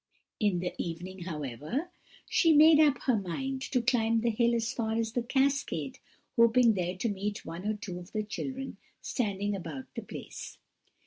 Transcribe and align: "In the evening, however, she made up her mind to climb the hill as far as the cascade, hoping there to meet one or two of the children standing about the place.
"In 0.39 0.61
the 0.61 0.73
evening, 0.81 1.25
however, 1.25 1.91
she 2.27 2.53
made 2.53 2.79
up 2.79 3.01
her 3.03 3.15
mind 3.15 3.61
to 3.71 3.83
climb 3.83 4.21
the 4.21 4.31
hill 4.31 4.55
as 4.55 4.73
far 4.73 4.93
as 4.95 5.11
the 5.11 5.21
cascade, 5.21 5.99
hoping 6.35 6.73
there 6.73 6.97
to 6.97 7.07
meet 7.07 7.45
one 7.45 7.67
or 7.67 7.75
two 7.75 7.99
of 7.99 8.11
the 8.11 8.23
children 8.23 8.77
standing 8.99 9.55
about 9.55 9.85
the 9.93 10.01
place. 10.01 10.57